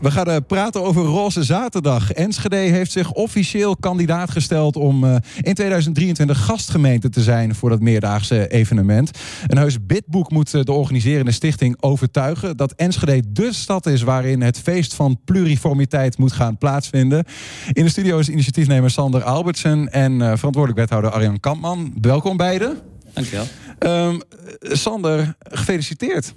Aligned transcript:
We 0.00 0.10
gaan 0.10 0.28
uh, 0.28 0.36
praten 0.46 0.82
over 0.82 1.02
Roze 1.02 1.44
Zaterdag. 1.44 2.12
Enschede 2.12 2.56
heeft 2.56 2.92
zich 2.92 3.12
officieel 3.12 3.76
kandidaat 3.76 4.30
gesteld 4.30 4.76
om 4.76 5.04
uh, 5.04 5.16
in 5.40 5.54
2023 5.54 6.44
gastgemeente 6.44 7.08
te 7.08 7.22
zijn 7.22 7.54
voor 7.54 7.70
dat 7.70 7.80
meerdaagse 7.80 8.48
evenement. 8.48 9.10
Een 9.46 9.58
heus 9.58 9.86
bidboek 9.86 10.30
moet 10.30 10.54
uh, 10.54 10.62
de 10.62 10.72
organiserende 10.72 11.30
stichting 11.30 11.76
overtuigen 11.80 12.56
dat 12.56 12.72
Enschede 12.72 13.22
de 13.32 13.52
stad 13.52 13.86
is 13.86 14.02
waarin 14.02 14.42
het 14.42 14.58
feest 14.58 14.94
van 14.94 15.20
pluriformiteit 15.24 16.18
moet 16.18 16.32
gaan 16.32 16.58
plaatsvinden. 16.58 17.24
In 17.72 17.84
de 17.84 17.90
studio 17.90 18.18
is 18.18 18.28
initiatiefnemer 18.28 18.90
Sander 18.90 19.22
Albertsen 19.22 19.92
en 19.92 20.18
verantwoordelijk 20.18 20.78
wethouder 20.78 21.10
Arjan 21.10 21.40
Kampman. 21.40 21.92
Welkom 22.00 22.36
beiden. 22.36 22.78
Dankjewel. 23.14 23.46
Um, 23.78 24.20
Sander, 24.60 25.34
gefeliciteerd. 25.38 26.34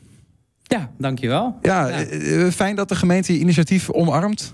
Ja, 0.63 0.89
dankjewel. 0.97 1.57
Ja, 1.61 1.87
ja, 1.87 2.03
eh, 2.03 2.47
fijn 2.47 2.75
dat 2.75 2.89
de 2.89 2.95
gemeente 2.95 3.33
je 3.33 3.39
initiatief 3.39 3.89
omarmt. 3.89 4.53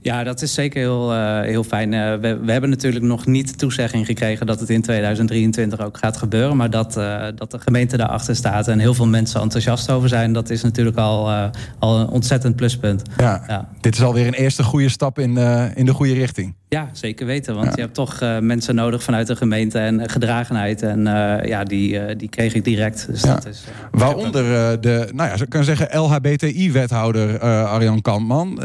Ja, 0.00 0.24
dat 0.24 0.42
is 0.42 0.54
zeker 0.54 0.80
heel, 0.80 1.14
uh, 1.14 1.40
heel 1.40 1.64
fijn. 1.64 1.92
Uh, 1.92 2.14
we, 2.14 2.38
we, 2.38 2.52
hebben 2.52 2.70
natuurlijk 2.70 3.04
nog 3.04 3.26
niet 3.26 3.48
de 3.48 3.54
toezegging 3.54 4.06
gekregen 4.06 4.46
dat 4.46 4.60
het 4.60 4.70
in 4.70 4.82
2023 4.82 5.80
ook 5.80 5.98
gaat 5.98 6.16
gebeuren. 6.16 6.56
Maar 6.56 6.70
dat, 6.70 6.96
uh, 6.96 7.26
dat 7.34 7.50
de 7.50 7.58
gemeente 7.58 7.96
daarachter 7.96 8.36
staat 8.36 8.68
en 8.68 8.78
heel 8.78 8.94
veel 8.94 9.06
mensen 9.06 9.40
enthousiast 9.40 9.90
over 9.90 10.08
zijn, 10.08 10.32
dat 10.32 10.50
is 10.50 10.62
natuurlijk 10.62 10.96
al, 10.96 11.50
al 11.78 12.00
een 12.00 12.08
ontzettend 12.08 12.56
pluspunt. 12.56 13.02
Ja, 13.16 13.44
ja. 13.48 13.68
Dit 13.80 13.94
is 13.94 14.02
alweer 14.02 14.26
een 14.26 14.34
eerste 14.34 14.62
goede 14.62 14.88
stap 14.88 15.18
in, 15.18 15.36
in 15.74 15.86
de 15.86 15.92
goede 15.92 16.14
richting. 16.14 16.54
Ja, 16.74 16.88
zeker 16.92 17.26
weten. 17.26 17.54
Want 17.54 17.66
ja. 17.66 17.72
je 17.74 17.80
hebt 17.80 17.94
toch 17.94 18.20
uh, 18.20 18.38
mensen 18.38 18.74
nodig 18.74 19.02
vanuit 19.02 19.26
de 19.26 19.36
gemeente 19.36 19.78
en 19.78 20.08
gedragenheid. 20.08 20.82
En 20.82 20.98
uh, 20.98 21.44
ja, 21.44 21.64
die, 21.64 21.92
uh, 21.92 22.02
die 22.16 22.28
kreeg 22.28 22.54
ik 22.54 22.64
direct. 22.64 23.06
Dus 23.10 23.22
ja. 23.22 23.34
dat 23.34 23.46
is, 23.46 23.64
Waaronder 23.90 24.80
de, 24.80 25.08
nou 25.12 25.28
ja, 25.28 25.36
zou 25.36 25.48
kan 25.48 25.64
zeggen, 25.64 25.98
LHBTI-wethouder 26.00 27.38
Arjan 27.40 28.00
Kampman. 28.00 28.62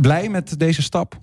Blij 0.00 0.28
met 0.28 0.58
deze 0.58 0.82
stap? 0.82 1.20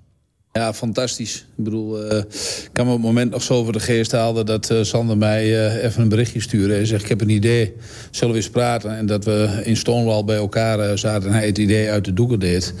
Ja, 0.52 0.72
fantastisch. 0.72 1.46
Ik 1.56 1.64
bedoel, 1.64 2.12
uh, 2.12 2.18
ik 2.18 2.70
kan 2.72 2.86
me 2.86 2.92
op 2.92 2.98
het 2.98 3.06
moment 3.06 3.30
nog 3.30 3.42
zo 3.42 3.64
voor 3.64 3.72
de 3.72 3.80
geest 3.80 4.12
halen... 4.12 4.46
dat 4.46 4.70
uh, 4.70 4.82
Sander 4.82 5.16
mij 5.16 5.46
uh, 5.46 5.84
even 5.84 6.02
een 6.02 6.08
berichtje 6.08 6.40
stuurde. 6.40 6.74
Hij 6.74 6.86
zegt, 6.86 7.02
ik 7.02 7.08
heb 7.08 7.20
een 7.20 7.28
idee, 7.28 7.74
zullen 8.10 8.34
we 8.34 8.40
eens 8.40 8.50
praten? 8.50 8.96
En 8.96 9.06
dat 9.06 9.24
we 9.24 9.60
in 9.64 9.76
Stonewall 9.76 10.24
bij 10.24 10.36
elkaar 10.36 10.98
zaten 10.98 11.28
en 11.28 11.34
hij 11.34 11.46
het 11.46 11.58
idee 11.58 11.90
uit 11.90 12.04
de 12.04 12.12
doeken 12.12 12.40
deed. 12.40 12.74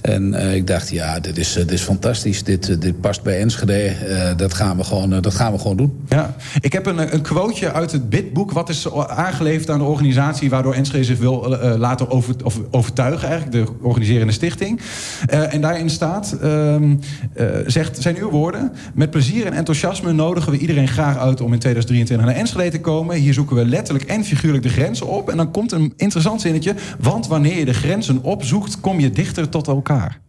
En 0.00 0.34
ik 0.54 0.66
dacht, 0.66 0.90
ja, 0.90 1.20
dit 1.20 1.38
is, 1.38 1.52
dit 1.52 1.72
is 1.72 1.82
fantastisch. 1.82 2.44
Dit, 2.44 2.80
dit 2.80 3.00
past 3.00 3.22
bij 3.22 3.38
Enschede. 3.40 3.92
dat, 4.36 4.54
gaan 4.54 4.76
we 4.76 4.84
gewoon, 4.84 5.20
dat 5.20 5.34
gaan 5.34 5.52
we 5.52 5.58
gewoon 5.58 5.76
doen. 5.76 6.04
Ja, 6.08 6.36
ik 6.60 6.72
heb 6.72 6.86
een, 6.86 7.14
een 7.14 7.22
quoteje 7.22 7.72
uit 7.72 7.92
het 7.92 8.08
bidboek. 8.08 8.52
Wat 8.52 8.68
is 8.68 8.92
aangeleverd 9.06 9.70
aan 9.70 9.78
de 9.78 9.84
organisatie... 9.84 10.50
waardoor 10.50 10.74
Enschede 10.74 11.04
zich 11.04 11.18
wil 11.18 11.56
laten 11.78 12.10
over, 12.10 12.34
of, 12.44 12.60
overtuigen, 12.70 13.28
eigenlijk. 13.28 13.66
De 13.66 13.72
organiserende 13.82 14.32
stichting. 14.32 14.80
en 15.26 15.60
daarin 15.60 15.90
staat... 15.90 16.36
Ehm, 16.42 16.92
uh, 17.36 17.46
zegt, 17.66 18.02
zijn 18.02 18.16
uw 18.16 18.30
woorden. 18.30 18.72
Met 18.94 19.10
plezier 19.10 19.46
en 19.46 19.52
enthousiasme 19.52 20.12
nodigen 20.12 20.52
we 20.52 20.58
iedereen 20.58 20.88
graag 20.88 21.18
uit 21.18 21.40
om 21.40 21.52
in 21.52 21.58
2023 21.58 22.26
naar 22.26 22.36
Enschede 22.36 22.70
te 22.70 22.80
komen. 22.80 23.16
Hier 23.16 23.34
zoeken 23.34 23.56
we 23.56 23.64
letterlijk 23.64 24.04
en 24.04 24.24
figuurlijk 24.24 24.62
de 24.62 24.68
grenzen 24.68 25.06
op. 25.06 25.30
En 25.30 25.36
dan 25.36 25.50
komt 25.50 25.72
een 25.72 25.92
interessant 25.96 26.40
zinnetje. 26.40 26.74
Want 26.98 27.26
wanneer 27.26 27.58
je 27.58 27.64
de 27.64 27.74
grenzen 27.74 28.22
opzoekt, 28.22 28.80
kom 28.80 29.00
je 29.00 29.10
dichter 29.10 29.48
tot 29.48 29.66
elkaar. 29.66 30.23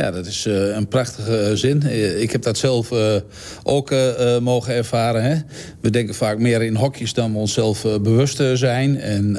Ja, 0.00 0.10
dat 0.10 0.26
is 0.26 0.46
uh, 0.46 0.74
een 0.74 0.88
prachtige 0.88 1.50
zin. 1.54 1.82
Ik 2.20 2.30
heb 2.30 2.42
dat 2.42 2.58
zelf 2.58 2.90
ook 3.62 3.94
mogen 4.40 4.74
ervaren. 4.74 5.22
Hè? 5.22 5.36
We 5.80 5.90
denken 5.90 6.14
vaak 6.14 6.38
meer 6.38 6.62
in 6.62 6.74
hokjes 6.74 7.12
dan 7.12 7.32
we 7.32 7.38
onszelf 7.38 7.82
bewust 8.02 8.42
zijn. 8.54 9.00
En 9.00 9.38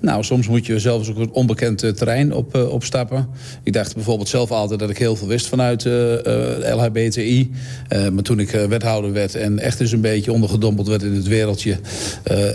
nou, 0.00 0.24
soms 0.24 0.48
moet 0.48 0.66
je 0.66 0.78
zelfs 0.78 1.10
ook 1.10 1.18
een 1.18 1.30
onbekend 1.30 1.78
terrein 1.78 2.32
op, 2.32 2.54
opstappen. 2.54 3.28
Ik 3.62 3.72
dacht 3.72 3.94
bijvoorbeeld 3.94 4.28
zelf 4.28 4.50
altijd 4.50 4.80
dat 4.80 4.90
ik 4.90 4.98
heel 4.98 5.16
veel 5.16 5.26
wist 5.26 5.46
vanuit 5.46 5.84
LHBTI. 6.74 7.50
maar 7.88 8.22
toen 8.22 8.40
ik 8.40 8.50
wethouder 8.50 9.12
werd 9.12 9.34
en 9.34 9.58
echt 9.58 9.80
eens 9.80 9.92
een 9.92 10.00
beetje 10.00 10.32
ondergedompeld 10.32 10.88
werd 10.88 11.02
in 11.02 11.14
het 11.14 11.26
wereldje... 11.26 11.78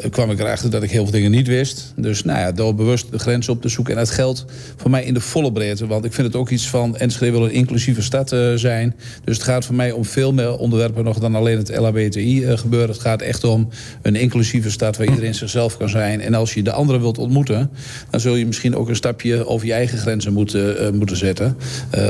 kwam 0.10 0.32
ik 0.32 0.40
erachter 0.40 0.70
dat 0.70 0.84
ik 0.84 0.92
heel 0.92 1.04
veel 1.04 1.12
dingen 1.12 1.32
niet 1.32 1.48
wist. 1.48 1.94
Dus 1.96 2.24
nou 2.24 2.40
ja, 2.40 2.52
door 2.52 2.76
bewust 2.76 3.12
de 3.12 3.20
grens 3.20 3.50
op 3.50 3.62
te 3.62 3.70
zoeken. 3.70 3.94
En 3.94 4.00
dat 4.00 4.10
geldt 4.10 4.46
voor 4.78 4.90
mij 4.90 5.04
in 5.04 5.14
de 5.14 5.22
volle 5.22 5.52
breedte. 5.52 5.88
Want 5.88 6.06
ik 6.06 6.14
vind 6.14 6.28
het 6.28 6.36
ook 6.36 6.50
iets 6.50 6.68
van... 6.68 6.98
Enschede 7.22 7.46
wil 7.46 7.56
een 7.56 7.62
inclusieve 7.62 8.02
stad 8.02 8.32
uh, 8.32 8.54
zijn. 8.56 8.96
Dus 9.24 9.38
het 9.38 9.46
gaat 9.46 9.66
voor 9.66 9.76
mij 9.76 9.92
om 9.92 10.06
veel 10.06 10.34
meer 10.34 10.58
onderwerpen 10.58 11.04
nog 11.04 11.20
dan 11.20 11.36
alleen 11.36 11.58
het 11.58 11.78
LHBTI 11.78 12.44
uh, 12.44 12.58
gebeuren. 12.58 12.90
Het 12.90 13.00
gaat 13.00 13.22
echt 13.22 13.44
om 13.44 13.68
een 14.02 14.16
inclusieve 14.16 14.72
stad 14.72 14.98
waar 14.98 15.08
iedereen 15.08 15.36
zichzelf 15.36 15.78
kan 15.78 15.90
zijn. 15.90 16.22
En 16.22 16.34
als 16.34 16.54
je 16.54 16.64
de 16.64 16.72
anderen 16.72 17.02
wilt 17.02 17.18
ontmoeten, 17.18 17.70
dan 18.10 18.20
zul 18.20 18.36
je 18.36 18.46
misschien 18.46 18.76
ook 18.76 18.90
een 18.90 18.96
stapje 18.96 19.48
over 19.48 19.68
je 19.68 19.74
eigen 19.74 19.98
grenzen 19.98 20.34
moeten, 20.34 20.84
uh, 20.84 20.90
moeten 20.90 21.18
zetten. 21.18 21.58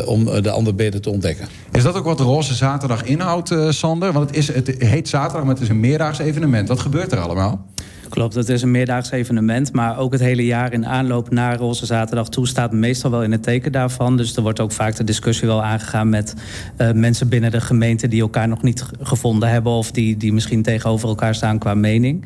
om 0.06 0.42
de 0.42 0.50
ander 0.50 0.76
beter 0.76 1.02
te 1.02 1.10
ontdekken. 1.10 1.48
Is 1.72 1.84
dat 1.84 1.96
ook 1.96 2.06
wat 2.06 2.20
Roze 2.20 2.54
Zaterdag 2.54 3.04
inhoudt, 3.04 3.56
Sander? 3.70 4.12
Want 4.12 4.28
het, 4.28 4.38
is, 4.38 4.54
het 4.54 4.76
heet 4.78 5.10
zaterdag, 5.10 5.44
maar 5.44 5.54
het 5.54 5.64
is 5.64 5.70
een 5.70 5.80
meerdaags 5.80 6.20
evenement. 6.20 6.68
Wat 6.68 6.80
gebeurt 6.80 7.12
er 7.12 7.20
allemaal? 7.20 7.66
Klopt, 8.12 8.36
het 8.36 8.50
is 8.50 8.62
een 8.62 8.72
meerdaags 8.72 9.12
evenement. 9.12 9.74
Maar 9.74 9.98
ook 9.98 10.12
het 10.12 10.22
hele 10.22 10.46
jaar 10.46 10.74
in 10.74 10.86
aanloop 10.86 11.30
naar 11.30 11.58
Roze 11.58 11.86
Zaterdag 11.86 12.30
toe 12.30 12.48
staat 12.48 12.72
meestal 12.72 13.12
wel 13.12 13.24
in 13.24 13.32
het 13.32 13.44
teken 13.44 13.72
daarvan. 13.72 14.18
Dus 14.18 14.36
er 14.36 14.42
wordt 14.42 14.60
ook 14.60 14.72
vaak 14.72 14.96
de 14.96 15.04
discussie 15.04 15.48
wel 15.48 15.64
aangegaan 15.64 16.10
met 16.10 16.34
uh, 16.78 16.92
mensen 16.92 17.30
binnen 17.30 17.52
de 17.52 17.62
gemeente 17.62 18.08
die 18.08 18.22
elkaar 18.22 18.48
nog 18.48 18.62
niet 18.62 18.86
gevonden 19.02 19.50
hebben. 19.50 19.72
Of 19.72 19.92
die, 19.92 20.18
die 20.18 20.34
misschien 20.34 20.62
tegenover 20.62 21.10
elkaar 21.10 21.36
staan 21.36 21.60
qua 21.60 21.74
mening. 21.74 22.26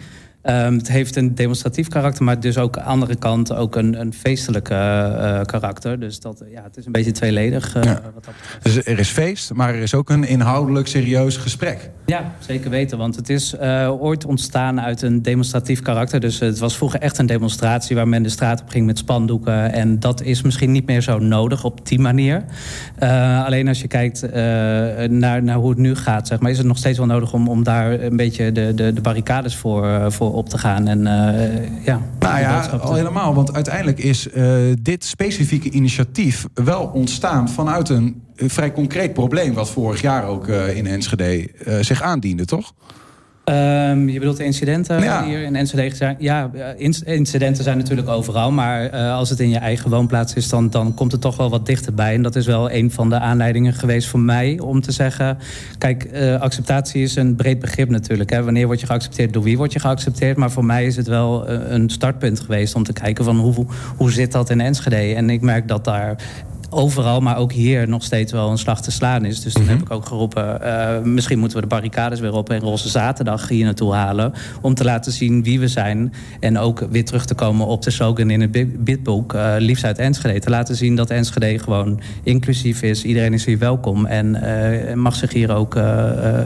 Um, 0.50 0.78
het 0.78 0.88
heeft 0.88 1.16
een 1.16 1.36
demonstratief 1.36 1.88
karakter, 1.88 2.24
maar 2.24 2.40
dus 2.40 2.58
ook 2.58 2.78
aan 2.78 2.84
de 2.84 2.90
andere 2.90 3.16
kant 3.16 3.54
ook 3.54 3.76
een, 3.76 4.00
een 4.00 4.14
feestelijk 4.14 4.70
uh, 4.70 4.78
karakter. 5.42 6.00
Dus 6.00 6.20
dat, 6.20 6.44
ja, 6.52 6.64
het 6.64 6.78
is 6.78 6.86
een 6.86 6.92
beetje 6.92 7.12
tweeledig. 7.12 7.76
Uh, 7.76 7.84
ja. 7.84 8.02
wat 8.14 8.26
dat 8.26 8.34
dus 8.62 8.86
er 8.86 9.00
is 9.00 9.10
feest, 9.10 9.54
maar 9.54 9.70
er 9.70 9.82
is 9.82 9.94
ook 9.94 10.10
een 10.10 10.24
inhoudelijk 10.24 10.88
serieus 10.88 11.38
gesprek. 11.38 11.90
Ja, 12.06 12.32
zeker 12.40 12.70
weten. 12.70 12.98
Want 12.98 13.16
het 13.16 13.30
is 13.30 13.60
ooit 13.88 14.26
ontstaan 14.26 14.82
uit 14.82 15.02
een 15.02 15.22
demonstratief 15.22 15.82
karakter. 15.82 16.20
Dus 16.20 16.40
het 16.40 16.60
was 16.60 16.78
vroeger 16.78 17.00
echt 17.00 17.18
een 17.18 17.26
demonstratie 17.26 17.96
waar 17.96 18.08
men 18.08 18.24
de 18.24 18.30
straat 18.30 18.62
op 18.62 18.70
ging 18.70 18.86
met 18.86 18.98
spandoeken. 18.98 19.74
En 19.74 20.00
dat 20.00 20.22
is 20.22 20.42
misschien 20.42 20.72
niet 20.72 20.86
meer 20.86 21.02
zo 21.02 21.20
nodig 21.20 21.64
op 21.64 21.88
die 21.88 22.00
manier. 22.00 22.44
alleen 23.46 23.68
als 23.68 23.82
je 23.82 23.88
kijkt 23.88 24.22
naar, 25.10 25.44
naar 25.44 25.56
hoe 25.56 25.70
het 25.70 25.80
nu 25.80 25.96
gaat, 25.96 26.28
zeg 26.28 26.40
maar, 26.40 26.52
is 26.52 26.58
het 26.58 26.68
nog 26.68 26.78
steeds 26.78 26.98
wel 26.98 27.08
nodig 27.08 27.34
om, 27.34 27.48
om 27.48 27.64
daar 27.64 28.02
een 28.02 28.18
beetje 28.18 28.52
de, 28.52 28.74
de, 28.76 28.94
de 28.94 29.02
barricades 29.02 29.56
voor, 29.56 30.12
voor 30.12 30.35
op 30.36 30.50
te 30.50 30.58
gaan. 30.58 30.88
En, 30.88 31.00
uh, 31.00 31.86
ja, 31.86 32.02
nou 32.20 32.40
ja, 32.40 32.66
al 32.66 32.94
helemaal. 32.94 33.34
Want 33.34 33.54
uiteindelijk 33.54 34.00
is 34.00 34.28
uh, 34.28 34.74
dit 34.82 35.04
specifieke 35.04 35.70
initiatief 35.70 36.46
wel 36.54 36.86
ontstaan 36.94 37.50
vanuit 37.50 37.90
een 37.90 38.22
vrij 38.36 38.72
concreet 38.72 39.14
probleem... 39.14 39.54
wat 39.54 39.70
vorig 39.70 40.02
jaar 40.02 40.26
ook 40.26 40.48
in 40.48 40.88
Enschede 40.88 41.50
zich 41.82 42.02
aandiende, 42.02 42.46
toch? 42.46 42.74
Um, 43.50 44.10
je 44.10 44.20
bedoelt 44.20 44.38
de 44.38 44.44
incidenten 44.44 45.04
ja. 45.04 45.26
hier 45.26 45.44
in 45.44 45.56
Enschede 45.56 45.96
zijn? 45.96 46.16
Ja, 46.20 46.50
incidenten 47.06 47.64
zijn 47.64 47.78
natuurlijk 47.78 48.08
overal. 48.08 48.52
Maar 48.52 48.94
uh, 48.94 49.16
als 49.16 49.30
het 49.30 49.40
in 49.40 49.50
je 49.50 49.58
eigen 49.58 49.90
woonplaats 49.90 50.34
is, 50.34 50.50
dan, 50.50 50.70
dan 50.70 50.94
komt 50.94 51.12
het 51.12 51.22
toch 51.22 51.38
wel 51.38 51.50
wat 51.50 51.66
dichterbij. 51.66 52.14
En 52.14 52.22
dat 52.22 52.36
is 52.36 52.46
wel 52.46 52.72
een 52.72 52.92
van 52.92 53.10
de 53.10 53.20
aanleidingen 53.20 53.74
geweest 53.74 54.08
voor 54.08 54.20
mij 54.20 54.60
om 54.60 54.82
te 54.82 54.92
zeggen... 54.92 55.38
kijk, 55.78 56.10
uh, 56.14 56.42
acceptatie 56.42 57.04
is 57.04 57.16
een 57.16 57.36
breed 57.36 57.60
begrip 57.60 57.90
natuurlijk. 57.90 58.30
Hè. 58.30 58.44
Wanneer 58.44 58.66
word 58.66 58.80
je 58.80 58.86
geaccepteerd, 58.86 59.34
door 59.34 59.44
wie 59.44 59.58
word 59.58 59.74
je 59.74 59.80
geaccepteerd? 59.80 60.38
Maar 60.38 60.52
voor 60.52 60.66
mij 60.66 60.86
is 60.86 60.96
het 60.96 61.08
wel 61.08 61.52
uh, 61.52 61.60
een 61.68 61.90
startpunt 61.90 62.40
geweest 62.40 62.76
om 62.76 62.84
te 62.84 62.94
kijken 62.94 63.26
van 63.26 63.38
hoe, 63.38 63.66
hoe 63.98 64.12
zit 64.12 64.32
dat 64.32 64.50
in 64.50 64.62
Enschede? 64.62 65.16
En 65.16 65.30
ik 65.30 65.42
merk 65.42 65.68
dat 65.68 65.84
daar 65.84 66.16
overal, 66.76 67.20
maar 67.20 67.38
ook 67.38 67.52
hier 67.52 67.88
nog 67.88 68.04
steeds 68.04 68.32
wel 68.32 68.50
een 68.50 68.58
slag 68.58 68.82
te 68.82 68.92
slaan 68.92 69.26
is. 69.26 69.42
Dus 69.42 69.54
toen 69.54 69.62
mm 69.62 69.68
-hmm. 69.68 69.78
heb 69.78 69.86
ik 69.86 69.94
ook 69.94 70.06
geroepen, 70.06 70.60
uh, 70.64 71.02
misschien 71.02 71.40
moeten 71.40 71.58
we 71.58 71.64
de 71.64 71.70
barricades 71.70 72.20
weer 72.20 72.34
op 72.34 72.50
en 72.50 72.60
Roze 72.60 72.90
Zaterdag 72.90 73.48
hier 73.48 73.66
naartoe 73.66 73.94
halen. 73.94 74.34
Om 74.62 74.74
te 74.74 74.84
laten 74.84 75.12
zien 75.12 75.44
wie 75.44 75.60
we 75.60 75.68
zijn. 75.68 76.14
En 76.40 76.58
ook 76.58 76.88
weer 76.90 77.06
terug 77.06 77.26
te 77.26 77.34
komen 77.34 77.68
op 77.68 77.82
de 77.82 77.92
slogan 77.92 78.30
in 78.30 78.42
het 78.42 78.84
bidboek, 78.84 79.34
uh, 79.34 79.54
liefst 79.58 79.84
uit 79.84 79.98
Enschede. 79.98 80.40
Te 80.40 80.50
laten 80.50 80.76
zien 80.76 80.96
dat 80.96 81.10
Enschede 81.10 81.60
gewoon 81.60 82.00
inclusief 82.24 82.82
is. 82.82 83.04
Iedereen 83.04 83.34
is 83.34 83.46
hier 83.46 83.58
welkom 83.58 84.06
en 84.06 84.36
uh, 84.44 84.94
mag, 84.94 85.16
zich 85.16 85.34
hier 85.34 85.52
ook, 85.52 85.80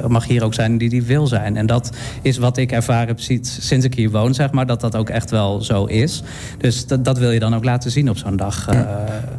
mag 0.07 0.25
hier 0.25 0.43
ook 0.43 0.53
zijn 0.53 0.77
die 0.77 0.89
die 0.89 1.03
wil 1.03 1.27
zijn. 1.27 1.57
En 1.57 1.65
dat 1.65 1.91
is 2.21 2.37
wat 2.37 2.57
ik 2.57 2.71
ervaren 2.71 3.07
heb 3.07 3.19
sinds 3.41 3.85
ik 3.85 3.93
hier 3.93 4.11
woon, 4.11 4.33
zeg 4.33 4.51
maar. 4.51 4.65
Dat 4.65 4.81
dat 4.81 4.95
ook 4.95 5.09
echt 5.09 5.31
wel 5.31 5.61
zo 5.61 5.85
is. 5.85 6.23
Dus 6.57 6.87
dat, 6.87 7.05
dat 7.05 7.17
wil 7.17 7.31
je 7.31 7.39
dan 7.39 7.55
ook 7.55 7.63
laten 7.63 7.91
zien 7.91 8.09
op 8.09 8.17
zo'n 8.17 8.37
dag 8.37 8.69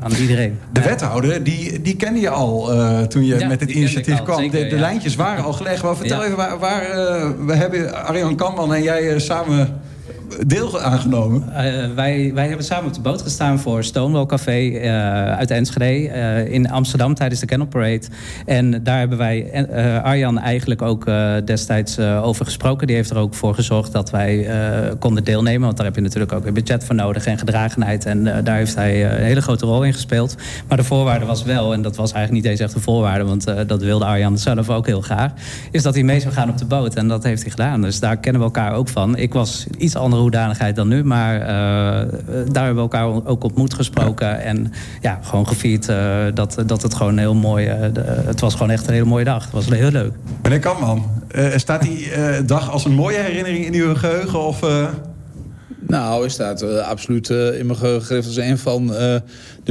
aan 0.00 0.12
iedereen. 0.20 0.58
De 0.82 0.88
wethouder, 0.88 1.44
die, 1.44 1.81
die 1.81 1.97
kende 1.97 2.21
je 2.21 2.31
al 2.31 2.75
uh, 2.75 3.00
toen 3.00 3.25
je 3.25 3.38
ja, 3.38 3.49
met 3.49 3.61
het 3.61 3.71
initiatief 3.71 4.23
kwam. 4.23 4.38
Zeker, 4.38 4.62
de, 4.62 4.69
de 4.69 4.75
ja. 4.75 4.81
lijntjes 4.81 5.15
waren 5.15 5.44
al 5.44 5.53
gelegd. 5.53 5.82
Maar 5.82 5.97
vertel 5.97 6.25
even 6.25 6.37
waar, 6.37 6.59
waar 6.59 6.82
uh, 6.82 7.31
we 7.47 7.55
hebben 7.55 8.05
Arjan 8.05 8.37
Kamman 8.37 8.75
en 8.75 8.82
jij 8.82 9.12
uh, 9.12 9.19
samen 9.19 9.81
deel 10.47 10.81
aangenomen? 10.81 11.44
wij, 11.94 12.31
wij 12.35 12.47
hebben 12.47 12.67
samen 12.67 12.87
op 12.87 12.94
de 12.94 13.00
boot 13.00 13.23
gestaan 13.23 13.59
voor 13.59 13.85
Stonewall 13.85 14.27
Café 14.27 14.81
uit 15.38 15.50
Enschede 15.50 16.49
in 16.50 16.71
Amsterdam 16.71 17.15
tijdens 17.15 17.41
de 17.41 17.47
Kennel 17.47 17.67
Parade. 17.67 18.03
En 18.47 18.82
daar 18.82 18.99
hebben 18.99 19.19
wij 19.19 19.67
Arjan 20.03 20.38
eigenlijk 20.38 20.82
ook 20.82 21.05
destijds 21.44 21.99
over 21.99 22.44
gesproken. 22.44 22.87
Die 22.87 22.97
heeft 22.97 23.11
er 23.11 23.17
ook 23.17 23.35
voor 23.35 23.55
gezorgd 23.55 23.93
dat 23.93 24.11
wij 24.11 24.49
konden 24.99 25.25
deelnemen. 25.25 25.65
Want 25.65 25.77
daar 25.77 25.87
heb 25.87 25.94
je 25.94 26.00
natuurlijk 26.00 26.32
ook 26.32 26.47
een 26.47 26.55
budget 26.55 26.85
voor 26.85 26.94
nodig 26.94 27.27
en 27.27 27.38
gedragenheid. 27.38 28.06
En 28.06 28.25
daar 28.44 28.56
heeft 28.56 28.75
hij 28.75 29.12
een 29.12 29.25
hele 29.25 29.43
grote 29.43 29.67
rol 29.67 29.85
in 29.85 29.93
gespeeld. 29.93 30.37
Maar 30.69 30.77
de 30.77 30.85
voorwaarde 30.85 31.25
was 31.25 31.43
wel, 31.43 31.73
en 31.73 31.82
dat 31.82 31.97
was 31.97 32.12
eigenlijk 32.12 32.44
niet 32.44 32.53
eens 32.53 32.61
echt 32.61 32.75
een 32.75 32.81
voorwaarde... 32.81 33.25
want 33.25 33.44
dat 33.67 33.82
wilde 33.82 34.05
Arjan 34.05 34.38
zelf 34.38 34.71
ook 34.71 34.87
heel 34.87 35.00
graag... 35.00 35.32
is 35.71 35.82
dat 35.82 35.94
hij 35.94 36.03
mee 36.03 36.21
zou 36.21 36.35
gaan 36.35 36.50
op 36.50 36.59
de 36.59 36.65
boot. 36.65 36.94
En 36.94 37.09
dat 37.09 37.25
heeft 37.25 37.43
hij 37.43 37.50
gedaan. 37.50 37.82
Dus 37.82 38.00
daar 38.00 38.17
kennen 38.17 38.41
we 38.41 38.47
elkaar 38.47 38.73
ook 38.73 38.88
van. 38.88 39.17
Ik 39.17 39.32
was 39.32 39.67
iets 39.79 39.97
andere 39.97 40.19
hoedanigheid 40.20 40.76
dan 40.76 40.88
nu, 40.88 41.05
maar 41.05 41.40
uh, 41.40 41.46
daar 41.46 42.64
hebben 42.64 42.75
we 42.75 42.81
elkaar 42.81 43.26
ook 43.26 43.44
ontmoet 43.44 43.75
gesproken. 43.75 44.40
En 44.40 44.72
ja, 45.00 45.19
gewoon 45.22 45.49
gevierd 45.49 45.88
uh, 45.88 46.25
dat, 46.34 46.62
dat 46.67 46.82
het 46.82 46.94
gewoon 46.94 47.12
een 47.12 47.19
heel 47.19 47.34
mooi... 47.34 47.67
Uh, 47.67 47.75
het 48.05 48.40
was 48.40 48.52
gewoon 48.52 48.70
echt 48.70 48.87
een 48.87 48.93
hele 48.93 49.05
mooie 49.05 49.25
dag. 49.25 49.44
Het 49.44 49.52
was 49.52 49.69
heel 49.69 49.90
leuk. 49.90 50.12
Meneer 50.43 50.58
Kamman, 50.58 51.05
staat 51.56 51.82
die 51.82 52.11
dag 52.46 52.70
als 52.70 52.84
een 52.84 52.94
mooie 52.94 53.19
herinnering 53.19 53.64
in 53.64 53.75
uw 53.75 53.94
geheugen? 53.94 54.46
Of, 54.46 54.61
nou, 55.90 56.20
hij 56.20 56.28
staat 56.28 56.62
uh, 56.62 56.88
absoluut 56.88 57.28
uh, 57.28 57.58
in 57.58 57.67
mijn 57.67 57.78
geheugen 57.78 58.17
als 58.17 58.37
een 58.37 58.58
van 58.58 58.90
uh, 58.93 59.14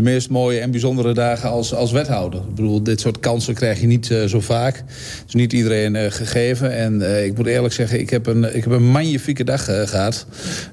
de 0.04 0.10
meest 0.10 0.30
mooie 0.30 0.60
en 0.60 0.72
bijzondere 0.72 1.14
dagen 1.14 1.50
als, 1.50 1.74
als 1.74 1.92
wethouder. 1.92 2.40
Ik 2.40 2.56
bedoel, 2.56 2.84
dit 2.84 3.00
soort 3.00 3.20
kansen 3.20 3.54
krijg 3.54 3.82
je 3.82 3.88
niet 3.88 4.06
zo 4.28 4.40
vaak. 4.40 4.76
Het 4.76 5.28
is 5.28 5.34
niet 5.34 5.54
iedereen 5.54 6.12
gegeven. 6.12 6.76
En 6.76 7.26
ik 7.26 7.38
moet 7.38 7.46
eerlijk 7.46 7.74
zeggen, 7.74 8.00
ik 8.00 8.10
heb 8.10 8.28
een, 8.28 8.56
ik 8.56 8.64
heb 8.64 8.74
een 8.74 8.88
magnifieke 8.92 9.44
dag 9.44 9.64
gehad. 9.64 10.26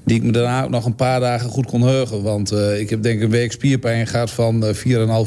Die 0.03 0.15
ik 0.15 0.23
me 0.23 0.31
daarna 0.31 0.63
ook 0.63 0.69
nog 0.69 0.85
een 0.85 0.95
paar 0.95 1.19
dagen 1.19 1.49
goed 1.49 1.65
kon 1.65 1.81
heugen. 1.81 2.21
Want 2.21 2.51
ik 2.51 2.89
heb 2.89 3.03
denk 3.03 3.17
ik 3.17 3.23
een 3.23 3.29
week 3.29 3.51
spierpijn 3.51 4.07
gehad 4.07 4.31
van 4.31 4.65
4,5 4.75 4.81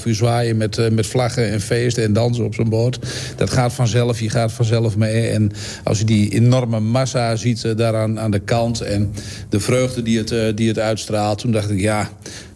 uur 0.04 0.14
zwaaien 0.14 0.56
met, 0.56 0.92
met 0.92 1.06
vlaggen 1.06 1.50
en 1.50 1.60
feesten 1.60 2.04
en 2.04 2.12
dansen 2.12 2.44
op 2.44 2.54
zo'n 2.54 2.68
boot. 2.68 2.98
Dat 3.36 3.50
gaat 3.50 3.72
vanzelf, 3.72 4.20
je 4.20 4.30
gaat 4.30 4.52
vanzelf 4.52 4.96
mee. 4.96 5.28
En 5.28 5.52
als 5.84 5.98
je 5.98 6.04
die 6.04 6.30
enorme 6.30 6.80
massa 6.80 7.36
ziet 7.36 7.76
daaraan 7.76 8.20
aan 8.20 8.30
de 8.30 8.40
kant 8.40 8.80
en 8.80 9.12
de 9.48 9.60
vreugde 9.60 10.02
die 10.02 10.18
het, 10.18 10.56
die 10.56 10.68
het 10.68 10.78
uitstraalt. 10.78 11.38
Toen 11.38 11.52
dacht 11.52 11.70
ik, 11.70 11.80
ja, 11.80 12.10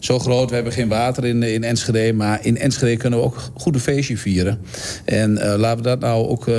zo 0.05 0.19
groot. 0.19 0.49
We 0.49 0.55
hebben 0.55 0.73
geen 0.73 0.89
water 0.89 1.25
in, 1.25 1.43
in 1.43 1.65
Enschede. 1.65 2.13
Maar 2.13 2.39
in 2.43 2.59
Enschede 2.59 2.97
kunnen 2.97 3.19
we 3.19 3.25
ook 3.25 3.51
goed 3.55 3.75
een 3.75 3.81
feestje 3.81 4.17
vieren. 4.17 4.59
En 5.05 5.31
uh, 5.31 5.55
laten 5.57 5.77
we 5.77 5.83
dat 5.83 6.01
nou 6.01 6.29
ook 6.29 6.47
uh, 6.47 6.55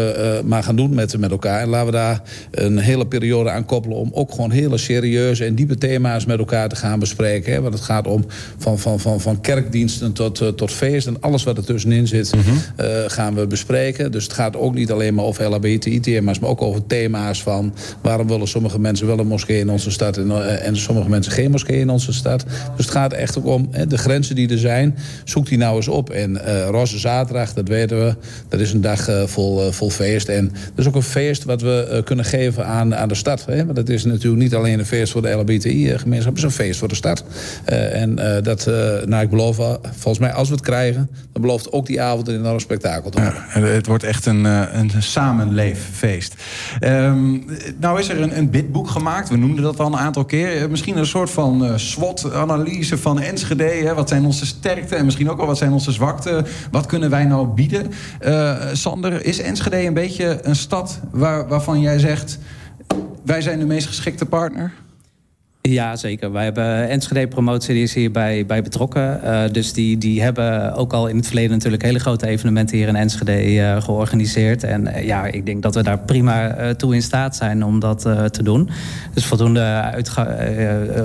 maar 0.46 0.64
gaan 0.64 0.76
doen 0.76 0.94
met, 0.94 1.18
met 1.18 1.32
elkaar. 1.32 1.62
En 1.62 1.68
laten 1.68 1.86
we 1.86 1.92
daar 1.92 2.22
een 2.52 2.78
hele 2.78 3.08
periode 3.08 3.50
aan 3.50 3.66
koppelen... 3.66 3.98
om 3.98 4.10
ook 4.14 4.32
gewoon 4.32 4.52
hele 4.52 4.78
serieuze 4.78 5.46
en 5.46 5.56
diepe 5.56 5.78
thema's 5.78 6.26
met 6.26 6.40
elkaar 6.40 6.70
te 6.70 6.76
gaan 6.76 7.00
bespreken. 7.00 7.54
Hè? 7.54 7.62
Want 7.62 7.74
het 7.74 7.84
gaat 7.84 8.08
om 8.08 8.26
van, 8.58 8.80
van, 8.80 9.00
van, 9.00 9.22
van 9.22 9.42
kerkdiensten 9.42 10.14
tot, 10.14 10.42
uh, 10.42 10.48
tot 10.48 10.72
feest... 10.72 11.08
en 11.08 11.22
alles 11.22 11.44
wat 11.44 11.58
er 11.58 11.66
tussenin 11.66 12.08
zit, 12.08 12.36
mm 12.36 12.42
-hmm. 12.42 12.58
gaan 13.08 13.36
we 13.36 13.48
bespreken. 13.48 14.12
Dus 14.12 14.24
het 14.24 14.34
gaat 14.34 14.56
ook 14.56 14.74
niet 14.74 14.92
alleen 14.92 15.14
maar 15.14 15.26
over 15.26 15.50
LHBTI-thema's... 15.50 16.40
maar 16.40 16.50
ook 16.50 16.62
over 16.62 16.86
thema's 16.88 17.44
van... 17.44 17.74
waarom 18.02 18.28
willen 18.28 18.48
sommige 18.48 18.80
mensen 18.80 19.08
wel 19.08 19.20
een 19.20 19.28
moskee 19.28 19.60
in 19.60 19.70
onze 19.70 19.92
stad... 19.92 20.18
en, 20.18 20.62
en 20.62 20.78
sommige 20.78 21.10
mensen 21.10 21.32
geen 21.32 21.52
moskee 21.52 21.80
in 21.80 21.90
onze 21.90 22.14
stad. 22.14 22.44
Dus 22.76 22.86
het 22.86 22.96
gaat 22.96 23.14
echt 23.14 23.35
om 23.44 23.68
hè, 23.72 23.88
de 23.88 23.98
grenzen 23.98 24.36
die 24.36 24.50
er 24.50 24.58
zijn. 24.58 24.96
Zoek 25.24 25.48
die 25.48 25.58
nou 25.58 25.76
eens 25.76 25.88
op. 25.88 26.10
En 26.10 26.32
uh, 26.32 26.68
Roze 26.68 27.00
Zaterdag, 27.00 27.54
dat 27.54 27.68
weten 27.68 28.06
we, 28.06 28.16
dat 28.50 28.60
is 28.60 28.74
een 28.74 28.82
dag 28.82 29.10
uh, 29.10 29.24
vol, 29.24 29.66
uh, 29.66 29.72
vol 29.72 29.90
feest. 29.90 30.28
En 30.28 30.48
dat 30.48 30.76
is 30.76 30.88
ook 30.88 30.96
een 30.96 31.02
feest 31.02 31.44
wat 31.44 31.62
we 31.62 32.02
kunnen 32.06 32.26
geven 32.26 32.66
aan, 32.66 32.96
aan 32.96 33.08
de 33.08 33.16
stad. 33.16 33.46
Hè? 33.46 33.64
Want 33.66 33.76
dat 33.76 33.90
is 33.90 34.06
natuurlijk 34.06 34.42
niet 34.42 34.56
alleen 34.56 34.80
een 34.80 34.86
feest 34.86 35.12
voor 35.12 35.22
de 35.22 35.30
LHBTI-gemeenschap... 35.30 36.36
het 36.36 36.44
is 36.44 36.44
een 36.44 36.66
feest 36.66 36.80
voor 36.80 36.88
de 36.88 36.96
stad. 36.96 37.24
en 37.66 38.16
dat, 38.44 38.66
nou, 39.06 39.24
ik 39.24 39.30
beloof, 39.30 39.56
volgens 39.82 40.20
mij 40.20 40.34
als 40.34 40.48
we 40.48 40.56
het 40.56 40.64
krijgen... 40.64 41.10
dan 41.32 41.42
belooft 41.42 41.72
ook 41.72 41.86
die 41.86 42.02
avond 42.02 42.28
een 42.28 42.36
enorm 42.36 42.60
spektakel 42.60 43.10
te 43.10 43.22
worden. 43.22 43.44
Ja, 43.54 43.62
het 43.62 43.88
wordt 43.88 44.04
echt 44.04 44.26
een, 44.26 44.44
een 44.44 44.92
samenleeffeest. 45.00 46.36
Um, 46.80 47.46
nou 47.80 48.00
is 48.00 48.10
er 48.10 48.22
een, 48.22 48.38
een 48.38 48.50
bidboek 48.50 48.90
gemaakt, 48.90 49.30
we 49.30 49.38
noemden 49.38 49.64
dat 49.64 49.80
al 49.80 49.88
een 49.88 49.98
aantal 49.98 50.26
keer. 50.26 50.70
Misschien 50.70 50.98
een 50.98 51.06
soort 51.06 51.30
van 51.30 51.80
SWOT-analyse 51.80 52.98
van 52.98 53.20
Enschede. 53.26 53.64
Hè? 53.64 53.94
Wat 53.94 54.10
zijn 54.10 54.26
onze 54.26 54.46
sterkte 54.46 54.96
en 54.96 55.06
misschien 55.06 55.30
ook 55.30 55.38
wel 55.38 55.46
wat 55.46 55.58
zijn 55.58 55.72
onze 55.72 55.92
zwakte? 55.92 56.46
Wat 56.72 56.86
kunnen 56.86 57.10
wij 57.10 57.26
nou 57.26 57.48
bieden? 57.48 57.92
Uh, 58.22 58.56
Sander, 58.74 59.26
is 59.26 59.40
Enschede 59.40 59.86
een 59.86 59.94
beetje 59.94 60.40
een 60.42 60.56
stad 60.56 61.00
waar, 61.12 61.48
waarvan 61.48 61.80
jij 61.80 62.00
zegt... 62.00 62.38
wij 63.24 63.42
zijn 63.42 63.60
de 63.60 63.66
meest 63.66 63.88
geschikte 63.88 64.26
partner? 64.26 64.74
Ja, 65.70 65.96
zeker. 65.96 66.32
Wij 66.32 66.44
hebben 66.44 66.90
Enschede 66.90 67.28
Promotie, 67.28 67.74
die 67.74 67.84
is 67.84 67.94
hierbij 67.94 68.46
bij 68.46 68.62
betrokken. 68.62 69.20
Uh, 69.24 69.44
dus 69.52 69.74
die, 69.74 69.98
die 69.98 70.22
hebben 70.22 70.74
ook 70.74 70.94
al 70.94 71.08
in 71.08 71.16
het 71.16 71.26
verleden 71.26 71.52
natuurlijk 71.52 71.84
hele 71.84 72.00
grote 72.00 72.28
evenementen 72.28 72.78
hier 72.78 72.88
in 72.88 72.96
Enschede 72.96 73.54
uh, 73.54 73.82
georganiseerd. 73.82 74.64
En 74.64 74.88
uh, 74.88 75.06
ja, 75.06 75.26
ik 75.26 75.46
denk 75.46 75.64
dat 75.64 75.76
we 75.76 75.84
daar 75.84 76.00
prima 76.00 76.74
toe 76.74 76.96
in 76.96 77.02
staat 77.02 77.36
zijn 77.36 77.64
om 77.64 77.80
dat 77.80 78.02
te 78.32 78.44
doen. 78.44 78.70
Dus 79.14 79.26
voldoende 79.26 79.94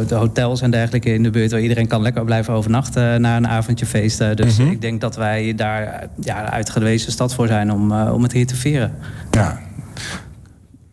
de 0.08 0.14
hotels 0.14 0.60
en 0.60 0.70
dergelijke 0.70 1.12
in 1.12 1.22
de 1.22 1.30
buurt 1.30 1.50
waar 1.50 1.60
iedereen 1.60 1.86
kan 1.86 2.02
lekker 2.02 2.24
blijven 2.24 2.54
overnachten 2.54 3.20
na 3.20 3.36
een 3.36 3.48
avondje 3.48 3.86
feesten. 3.86 4.36
Dus 4.36 4.58
mm 4.58 4.64
-hmm. 4.64 4.72
ik 4.72 4.80
denk 4.80 5.00
dat 5.00 5.16
wij 5.16 5.54
daar 5.54 6.08
ja, 6.20 6.50
uitgewezen 6.50 7.12
stad 7.12 7.34
voor 7.34 7.46
zijn 7.46 7.72
om, 7.72 7.92
om 7.92 8.22
het 8.22 8.32
hier 8.32 8.46
te 8.46 8.56
vieren. 8.56 8.94
Ja, 9.30 9.60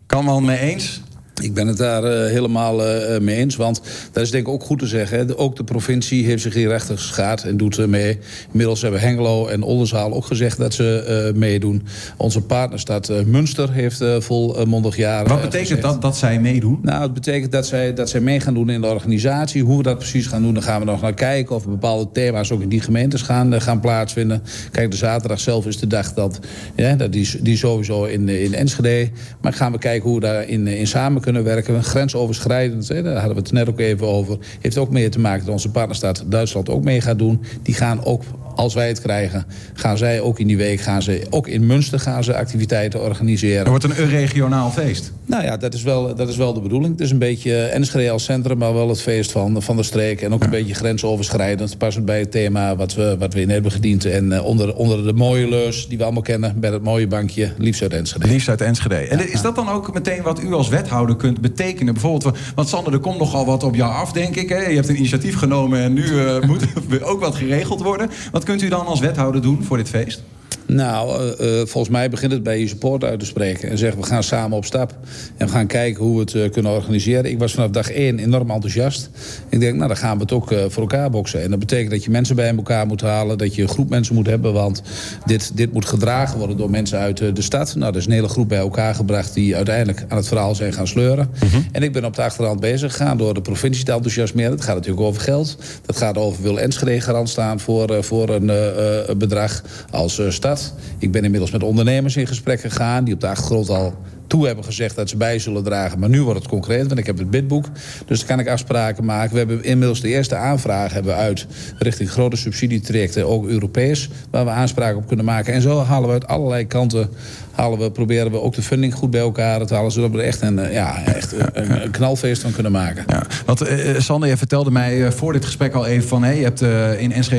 kan 0.06 0.26
wel 0.26 0.42
mee 0.42 0.60
eens. 0.60 1.02
Ik 1.42 1.54
ben 1.54 1.68
het 1.68 1.78
daar 1.78 2.04
uh, 2.04 2.32
helemaal 2.32 2.88
uh, 2.88 3.20
mee 3.20 3.36
eens. 3.36 3.56
Want 3.56 3.82
dat 4.12 4.24
is 4.24 4.32
denk 4.32 4.48
ik 4.48 4.54
ook 4.54 4.64
goed 4.64 4.80
te 4.80 4.88
zeggen. 4.88 5.18
Hè. 5.18 5.38
Ook 5.38 5.56
de 5.56 5.64
provincie 5.64 6.26
heeft 6.26 6.42
zich 6.42 6.54
hier 6.54 6.68
rechtig 6.68 7.00
geschaad 7.00 7.44
en 7.44 7.58
doet 7.58 7.78
uh, 7.78 7.86
mee. 7.86 8.20
Inmiddels 8.52 8.82
hebben 8.82 9.00
Hengelo 9.00 9.48
en 9.48 9.64
Oldenzaal 9.64 10.14
ook 10.14 10.26
gezegd 10.26 10.58
dat 10.58 10.74
ze 10.74 11.32
meedoen. 11.36 11.84
Onze 12.18 12.42
partnerstad 12.42 13.12
Münster 13.26 13.72
heeft 13.72 14.04
volmondig 14.20 14.96
jaren 14.96 15.28
Wat 15.28 15.42
betekent 15.42 15.68
gezegd. 15.68 15.82
dat 15.82 16.02
dat 16.02 16.18
zij 16.18 16.40
meedoen? 16.40 16.80
Nou, 16.82 17.02
het 17.02 17.14
betekent 17.14 17.52
dat 17.52 17.68
zij, 17.68 17.94
dat 17.94 18.10
zij 18.10 18.20
mee 18.20 18.40
gaan 18.40 18.54
doen 18.54 18.70
in 18.70 18.82
de 18.82 18.88
organisatie. 18.88 19.64
Hoe 19.64 19.78
we 19.78 19.84
dat 19.84 19.98
precies 19.98 20.28
gaan 20.28 20.42
doen, 20.42 20.54
daar 20.54 20.64
gaan 20.64 20.80
we 20.80 20.86
nog 20.86 21.02
naar 21.02 21.14
kijken. 21.14 21.56
Of 21.56 21.68
bepaalde 21.68 22.12
thema's 22.12 22.52
ook 22.52 22.62
in 22.62 22.70
die 22.70 22.82
gemeentes 22.82 23.22
gaan, 23.22 23.62
gaan 23.62 23.80
plaatsvinden. 23.80 24.44
Kijk, 24.72 24.92
de 24.92 24.98
zaterdag 24.98 25.40
zelf 25.40 25.66
is 25.66 25.78
de 25.78 25.88
dag 25.88 26.14
dat... 26.14 26.40
Ja, 26.76 26.96
dat 26.96 27.12
die, 27.12 27.30
die 27.42 27.58
sowieso 27.58 28.04
in, 28.04 28.30
in 28.30 28.54
Enschede. 28.54 29.10
Maar 29.42 29.54
gaan 29.54 29.72
we 29.72 29.78
kijken 29.78 30.10
hoe 30.10 30.20
we 30.20 30.26
daar 30.26 30.48
in, 30.48 30.68
in 30.68 30.88
samen 30.88 31.22
kunnen 31.28 31.46
werken. 31.46 31.84
Grensoverschrijdend, 31.84 32.88
hè, 32.88 33.04
daar 33.04 33.14
hadden 33.14 33.36
we 33.36 33.42
het 33.42 33.52
net 33.52 33.70
ook 33.70 33.80
even 33.80 34.08
over. 34.08 34.38
Heeft 34.62 34.78
ook 34.78 34.90
meer 34.90 35.12
te 35.12 35.20
maken 35.20 35.46
dat 35.46 35.54
onze 35.54 35.72
partnerstaat 35.72 36.24
Duitsland 36.26 36.70
ook 36.70 36.84
mee 36.84 37.02
gaat 37.02 37.20
doen. 37.20 37.42
Die 37.62 37.74
gaan 37.74 38.04
ook 38.04 38.24
als 38.58 38.74
wij 38.74 38.88
het 38.88 39.02
krijgen, 39.02 39.46
gaan 39.74 39.98
zij 39.98 40.22
ook 40.22 40.40
in 40.40 40.48
die 40.48 40.58
week... 40.58 40.82
gaan 40.82 41.02
ze 41.02 41.26
ook 41.30 41.48
in 41.48 41.66
Münster 41.66 42.00
gaan 42.00 42.24
ze 42.24 42.36
activiteiten 42.36 43.02
organiseren. 43.02 43.64
Er 43.64 43.70
wordt 43.70 43.84
een 43.84 44.10
regionaal 44.10 44.72
feest. 44.72 45.12
Nou 45.26 45.44
ja, 45.44 45.58
dat 45.58 45.74
is 45.74 45.84
wel, 45.84 46.16
dat 46.16 46.30
is 46.30 46.38
wel 46.38 46.54
de 46.54 46.62
bedoeling. 46.62 46.92
Het 46.92 47.02
is 47.02 47.12
een 47.12 47.18
beetje 47.18 47.62
Enschede 47.62 48.12
als 48.12 48.24
centrum, 48.24 48.58
maar 48.58 48.74
wel 48.74 48.90
het 48.90 49.02
feest 49.02 49.32
van, 49.32 49.62
van 49.62 49.76
de 49.76 49.84
streek. 49.84 50.22
En 50.22 50.34
ook 50.34 50.44
een 50.44 50.50
beetje 50.50 50.74
grensoverschrijdend. 50.74 51.78
Passend 51.78 52.06
bij 52.06 52.20
het 52.20 52.32
thema 52.32 52.76
wat 52.76 52.94
we, 52.94 53.16
wat 53.20 53.34
we 53.34 53.42
in 53.42 53.50
hebben 53.50 53.72
gediend. 53.72 54.06
En 54.06 54.26
uh, 54.32 54.46
onder, 54.46 54.76
onder 54.76 55.04
de 55.04 55.14
mooie 55.14 55.48
leus 55.48 55.88
die 55.88 55.98
we 55.98 56.04
allemaal 56.04 56.22
kennen... 56.22 56.60
bij 56.60 56.72
het 56.72 56.84
mooie 56.84 57.08
bankje, 57.08 57.52
liefst 57.58 57.82
uit 57.82 57.94
Enschede. 57.94 58.28
Liefst 58.28 58.50
uit 58.50 58.62
Enschede. 58.62 58.96
En 58.96 59.32
is 59.32 59.42
dat 59.42 59.56
dan 59.56 59.70
ook 59.70 59.94
meteen 59.94 60.22
wat 60.22 60.42
u 60.42 60.54
als 60.54 60.70
wethouder 60.70 61.16
kunt 61.16 61.42
betekenen? 61.42 61.94
Bijvoorbeeld, 61.94 62.38
want 62.56 62.70
Sander, 62.70 62.94
er 62.94 63.00
komt 63.00 63.20
nogal 63.20 63.46
wat 63.46 63.64
op 63.64 63.76
jou 63.76 63.94
af, 63.94 64.12
denk 64.12 64.36
ik. 64.36 64.50
Hè? 64.50 64.68
Je 64.68 64.76
hebt 64.76 64.90
een 64.90 64.98
initiatief 64.98 65.36
genomen 65.36 65.80
en 65.80 65.94
nu 65.94 66.04
uh, 66.04 66.42
moet 66.48 66.62
er 66.90 67.04
ook 67.04 67.20
wat 67.20 67.36
geregeld 67.36 67.82
worden. 67.82 68.10
Wat 68.32 68.44
kunt 68.48 68.62
u 68.62 68.68
dan 68.68 68.86
als 68.86 69.00
wethouder 69.00 69.42
doen 69.42 69.64
voor 69.64 69.78
dit 69.78 69.90
feest? 69.90 70.24
Nou, 70.68 71.22
uh, 71.42 71.48
volgens 71.66 71.90
mij 71.90 72.10
begint 72.10 72.32
het 72.32 72.44
bij 72.44 72.60
je 72.60 72.68
support 72.68 73.04
uit 73.04 73.20
te 73.20 73.26
spreken. 73.26 73.70
En 73.70 73.78
zeggen 73.78 74.02
we 74.02 74.06
gaan 74.06 74.24
samen 74.24 74.58
op 74.58 74.66
stap. 74.66 74.96
En 75.38 75.46
we 75.46 75.52
gaan 75.52 75.68
kijken 75.68 76.04
hoe 76.04 76.14
we 76.14 76.20
het 76.20 76.34
uh, 76.34 76.52
kunnen 76.52 76.72
organiseren. 76.72 77.32
Ik 77.32 77.40
was 77.40 77.54
vanaf 77.54 77.70
dag 77.70 77.92
één 77.92 78.20
enorm 78.20 78.52
enthousiast. 78.52 79.10
Ik 79.50 79.60
denk, 79.60 79.76
nou 79.76 79.88
dan 79.88 79.98
gaan 79.98 80.16
we 80.16 80.22
het 80.22 80.32
ook 80.32 80.48
voor 80.68 80.82
elkaar 80.82 81.10
boksen. 81.10 81.44
En 81.44 81.50
dat 81.50 81.60
betekent 81.60 81.92
dat 81.92 82.04
je 82.04 82.10
mensen 82.10 82.36
bij 82.36 82.56
elkaar 82.56 82.88
moet 82.88 83.02
halen. 83.02 83.38
Dat 83.38 83.56
je 83.56 83.62
een 83.62 83.68
groep 83.68 83.90
mensen 83.90 84.16
moet 84.16 84.26
hebben. 84.26 84.54
Want 84.54 84.82
dit, 85.26 85.58
dit 85.58 85.74
moet 85.74 85.86
gedragen 85.86 86.38
worden 86.38 86.58
door 86.58 86.70
mensen 86.70 87.00
uit 87.00 87.18
de 87.18 87.42
stad. 87.42 87.76
Nou, 87.76 87.92
er 87.92 87.98
is 87.98 88.06
een 88.06 88.12
hele 88.12 88.28
groep 88.28 88.50
bij 88.50 88.58
elkaar 88.58 88.96
gebracht... 88.96 89.34
die 89.34 89.56
uiteindelijk 89.56 90.06
aan 90.08 90.18
het 90.18 90.28
verhaal 90.28 90.56
zijn 90.56 90.74
gaan 90.74 90.88
sleuren. 90.88 91.30
Mm 91.44 91.50
-hmm. 91.50 91.66
En 91.72 91.84
ik 91.84 91.94
ben 91.94 92.06
op 92.06 92.16
de 92.16 92.22
achterhand 92.22 92.60
bezig 92.60 92.92
gegaan 92.92 93.18
door 93.18 93.34
de 93.34 93.42
provincie 93.42 93.86
te 93.86 93.92
enthousiasmeren. 93.92 94.52
Het 94.52 94.64
gaat 94.64 94.76
natuurlijk 94.76 95.06
over 95.06 95.22
geld. 95.22 95.58
Dat 95.86 95.98
gaat 95.98 96.18
over 96.18 96.44
wil 96.44 96.60
Enschede 96.60 97.02
garant 97.02 97.30
staan 97.30 97.60
voor, 97.60 98.04
voor 98.04 98.30
een 98.30 99.18
bedrag 99.18 99.64
als 99.92 100.22
stad. 100.30 100.57
Ik 100.98 101.12
ben 101.12 101.24
inmiddels 101.24 101.52
met 101.52 101.64
ondernemers 101.64 102.16
in 102.16 102.28
gesprek 102.28 102.60
gegaan... 102.60 103.04
die 103.04 103.14
op 103.14 103.22
de 103.22 103.28
achtergrond 103.28 103.70
al 103.70 103.94
toe 104.28 104.46
hebben 104.46 104.66
gezegd 104.66 104.96
dat 104.96 105.10
ze 105.10 105.18
bij 105.18 105.40
zullen 105.40 105.64
dragen. 105.64 106.00
Maar 106.00 106.10
nu 106.10 106.24
wordt 106.24 106.40
het 106.40 106.50
concreet, 106.50 106.88
want 106.88 107.00
ik 107.00 107.06
heb 107.06 107.18
het 107.18 107.30
bidboek. 107.30 107.66
Dus 108.06 108.20
dan 108.20 108.28
kan 108.28 108.40
ik 108.40 108.48
afspraken 108.48 109.06
maken. 109.06 109.32
We 109.32 109.38
hebben 109.38 109.64
inmiddels 109.64 110.02
de 110.02 110.08
eerste 110.08 110.36
aanvraag 110.36 110.94
hebben 110.94 111.16
uit 111.16 111.48
richting 111.78 112.12
grote 112.12 112.36
subsidietrajecten, 112.36 113.28
ook 113.28 113.48
Europees, 113.48 114.10
waar 114.30 114.46
we 114.46 114.52
aanspraken 114.52 114.98
op 114.98 115.08
kunnen 115.08 115.26
maken. 115.26 115.54
En 115.54 115.62
zo 115.62 115.84
halen 115.84 116.08
we 116.08 116.14
uit 116.14 116.28
allerlei 116.28 116.68
kanten 116.68 117.10
halen 117.58 117.80
we, 117.80 117.92
proberen 117.92 118.32
we 118.32 118.42
ook 118.42 118.56
de 118.56 118.62
funding 118.62 118.94
goed 118.94 119.12
bij 119.12 119.20
elkaar 119.20 119.66
te 119.66 119.74
halen. 119.74 119.92
Zodat 119.92 120.12
we 120.12 120.18
er 120.18 120.24
echt 120.24 120.42
een, 120.42 120.60
eh, 120.60 120.74
ja, 120.74 121.04
echt 121.06 121.34
een, 121.54 121.92
knalfeest 121.92 122.42
van 122.42 122.52
kunnen 122.52 122.72
maken. 122.72 123.04
Ja, 123.08 123.24
want 123.46 123.70
uh, 123.70 124.00
Sander, 124.00 124.30
je 124.30 124.38
vertelde 124.38 124.72
mij 124.72 125.12
voor 125.12 125.34
dit 125.34 125.46
gesprek 125.46 125.74
al 125.74 125.86
even 125.86 126.08
van... 126.08 126.24
Hey, 126.24 126.38
je 126.38 126.44
hebt 126.44 126.62
in 127.00 127.20
NSG 127.20 127.32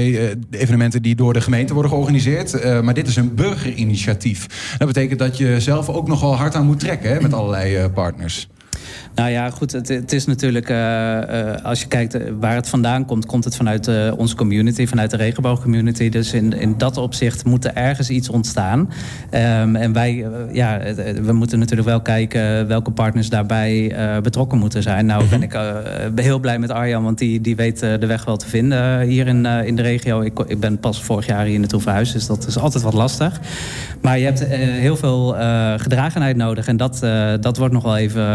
evenementen 0.51 1.03
die 1.03 1.15
door 1.15 1.33
de 1.33 1.41
gemeente 1.41 1.73
worden 1.73 1.91
georganiseerd. 1.91 2.83
maar 2.83 2.95
dit 2.95 3.09
is 3.09 3.17
een 3.17 3.35
burgerinitiatief. 3.35 4.47
Dat 4.79 4.87
betekent 4.87 5.19
dat 5.19 5.37
je 5.37 5.61
zelf 5.61 5.89
ook 5.89 6.09
nogal 6.09 6.37
hard 6.37 6.55
aan 6.55 6.67
moet 6.67 6.78
trekken 6.79 7.11
hè, 7.11 7.21
met 7.21 7.33
allerlei 7.33 7.89
partners. 7.89 8.49
Nou 9.19 9.31
ja, 9.31 9.51
goed, 9.51 9.73
het, 9.73 9.89
het 9.89 10.13
is 10.13 10.27
natuurlijk, 10.27 10.71
uh, 10.71 11.19
als 11.63 11.81
je 11.81 11.87
kijkt 11.87 12.15
eh, 12.15 12.23
waar 12.41 12.55
het 12.55 12.69
vandaan 12.69 13.05
komt, 13.05 13.27
komt 13.27 13.45
het 13.45 13.57
vanuit 13.57 13.91
onze 14.17 14.37
community, 14.37 14.87
vanuit 14.87 15.11
de 15.11 15.17
regenboogcommunity. 15.17 16.09
Dus 16.09 16.33
in, 16.33 16.53
in 16.53 16.75
dat 16.79 16.97
opzicht 16.97 17.45
moet 17.45 17.65
er 17.65 17.75
ergens 17.75 18.11
iets 18.11 18.29
ontstaan. 18.29 18.79
Um, 18.79 19.77
en 19.77 19.93
wij, 19.93 20.27
ja, 20.53 20.81
we 21.23 21.33
moeten 21.33 21.59
natuurlijk 21.59 21.89
wel 21.89 22.01
kijken 22.01 22.67
welke 22.67 22.91
partners 22.91 23.29
daarbij 23.29 23.97
betrokken 24.23 24.59
moeten 24.59 24.83
zijn. 24.83 25.07
Nou 25.07 25.25
ben 25.25 25.43
ik 25.43 25.59
heel 26.15 26.39
blij 26.39 26.59
met 26.59 26.71
Arjan, 26.71 27.05
want 27.05 27.19
die, 27.19 27.41
die 27.41 27.57
weet 27.57 27.79
de 27.81 28.07
weg 28.07 28.25
wel 28.25 28.37
te 28.37 28.49
vinden 28.49 29.01
hier 29.01 29.27
in, 29.27 29.47
in 29.47 29.77
de 29.77 29.83
regio. 29.83 30.21
Ik, 30.21 30.39
ik 30.47 30.61
ben 30.61 30.79
pas 30.79 31.03
vorig 31.03 31.27
jaar 31.27 31.45
hier 31.45 31.59
naartoe 31.59 31.81
verhuisd, 31.81 32.13
dus 32.13 32.27
dat 32.27 32.47
is 32.47 32.59
altijd 32.59 32.83
wat 32.83 32.95
lastig. 32.95 33.41
Maar 34.03 34.19
je 34.19 34.25
hebt 34.25 34.45
heel 34.45 34.97
veel 34.97 35.37
gedragenheid 35.77 36.37
nodig 36.37 36.67
en 36.67 36.77
dat, 36.77 37.07
dat 37.41 37.57
wordt 37.57 37.75
nog 37.75 37.83
wel 37.83 37.97
even 37.97 38.27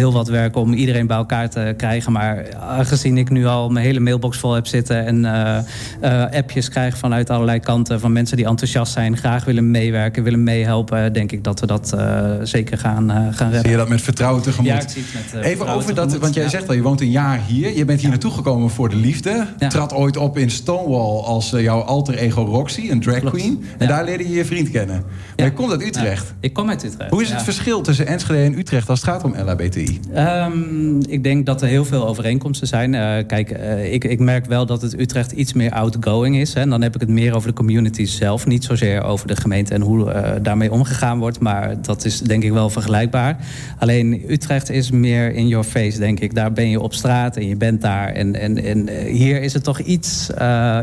heel 0.00 0.12
wat 0.12 0.28
werk 0.28 0.56
om 0.56 0.72
iedereen 0.72 1.06
bij 1.06 1.16
elkaar 1.16 1.50
te 1.50 1.74
krijgen. 1.76 2.12
Maar 2.12 2.44
aangezien 2.60 3.18
ik 3.18 3.30
nu 3.30 3.46
al 3.46 3.68
mijn 3.68 3.84
hele 3.84 4.00
mailbox 4.00 4.38
vol 4.38 4.52
heb 4.52 4.66
zitten 4.66 5.06
en 5.06 5.16
uh, 5.24 5.58
uh, 6.02 6.24
appjes 6.30 6.68
krijg 6.68 6.98
vanuit 6.98 7.30
allerlei 7.30 7.60
kanten 7.60 8.00
van 8.00 8.12
mensen 8.12 8.36
die 8.36 8.46
enthousiast 8.46 8.92
zijn, 8.92 9.16
graag 9.16 9.44
willen 9.44 9.70
meewerken, 9.70 10.22
willen 10.22 10.42
meehelpen, 10.42 11.12
denk 11.12 11.32
ik 11.32 11.44
dat 11.44 11.60
we 11.60 11.66
dat 11.66 11.92
uh, 11.94 12.30
zeker 12.42 12.78
gaan, 12.78 13.10
gaan 13.10 13.50
redden. 13.50 13.60
Zie 13.60 13.70
je 13.70 13.76
dat 13.76 13.88
met 13.88 14.02
vertrouwen 14.02 14.42
tegemoet? 14.42 14.70
Ja, 14.70 14.80
ik 14.80 14.88
zie 14.88 15.04
het 15.06 15.32
met 15.34 15.44
Even 15.44 15.68
over 15.68 15.94
dat, 15.94 16.18
want 16.18 16.34
jij 16.34 16.48
zegt 16.48 16.68
al, 16.68 16.74
je 16.74 16.82
woont 16.82 17.00
een 17.00 17.10
jaar 17.10 17.40
hier. 17.46 17.76
Je 17.76 17.84
bent 17.84 17.98
hier 17.98 18.00
ja. 18.00 18.08
naartoe 18.08 18.30
gekomen 18.30 18.70
voor 18.70 18.88
de 18.88 18.96
liefde. 18.96 19.46
Ja. 19.58 19.68
Trad 19.68 19.92
ooit 19.92 20.16
op 20.16 20.38
in 20.38 20.50
Stonewall 20.50 21.22
als 21.22 21.50
jouw 21.50 21.80
alter 21.80 22.14
ego 22.14 22.42
Roxy, 22.42 22.90
een 22.90 23.00
drag 23.00 23.18
Klopt. 23.18 23.36
queen. 23.36 23.64
En 23.78 23.88
daar 23.88 24.04
leerde 24.04 24.28
je 24.28 24.34
je 24.34 24.44
vriend 24.44 24.70
kennen. 24.70 25.04
Maar 25.36 25.46
je 25.46 25.52
komt 25.52 25.70
uit 25.70 25.82
Utrecht. 25.82 26.34
ik 26.40 26.52
kom 26.52 26.68
uit 26.68 26.84
Utrecht. 26.84 27.10
Hoe 27.10 27.22
is 27.22 27.30
het 27.30 27.42
verschil 27.42 27.80
tussen 27.80 28.06
Enschede 28.06 28.42
en 28.42 28.58
Utrecht 28.58 28.88
als 28.88 29.00
het 29.00 29.10
gaat 29.10 29.24
om 29.24 29.34
LHBTI? 29.36 29.89
Um, 30.16 31.00
ik 31.08 31.22
denk 31.22 31.46
dat 31.46 31.62
er 31.62 31.68
heel 31.68 31.84
veel 31.84 32.06
overeenkomsten 32.06 32.66
zijn. 32.66 32.92
Uh, 32.92 33.14
kijk, 33.26 33.58
uh, 33.58 33.92
ik, 33.92 34.04
ik, 34.04 34.18
merk 34.18 34.46
wel 34.46 34.66
dat 34.66 34.82
het 34.82 35.00
Utrecht 35.00 35.32
iets 35.32 35.52
meer 35.52 35.72
outgoing 35.72 36.36
is. 36.36 36.54
Hè. 36.54 36.60
En 36.60 36.70
dan 36.70 36.82
heb 36.82 36.94
ik 36.94 37.00
het 37.00 37.10
meer 37.10 37.34
over 37.34 37.48
de 37.48 37.54
community 37.54 38.04
zelf. 38.04 38.46
Niet 38.46 38.64
zozeer 38.64 39.02
over 39.02 39.26
de 39.26 39.36
gemeente 39.36 39.74
en 39.74 39.80
hoe 39.80 40.12
uh, 40.12 40.30
daarmee 40.42 40.72
omgegaan 40.72 41.18
wordt. 41.18 41.40
Maar 41.40 41.82
dat 41.82 42.04
is 42.04 42.20
denk 42.20 42.42
ik 42.42 42.52
wel 42.52 42.70
vergelijkbaar. 42.70 43.36
Alleen 43.78 44.24
Utrecht 44.28 44.70
is 44.70 44.90
meer 44.90 45.34
in 45.34 45.48
your 45.48 45.64
face, 45.64 45.98
denk 45.98 46.20
ik. 46.20 46.34
Daar 46.34 46.52
ben 46.52 46.68
je 46.68 46.80
op 46.80 46.94
straat 46.94 47.36
en 47.36 47.46
je 47.46 47.56
bent 47.56 47.80
daar. 47.80 48.08
En, 48.08 48.40
en, 48.40 48.64
en 48.64 48.88
hier 49.06 49.42
is 49.42 49.52
het 49.52 49.64
toch 49.64 49.78
iets, 49.78 50.30